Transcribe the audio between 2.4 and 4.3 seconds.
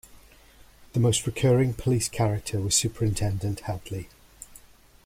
was Superintendent Hadley.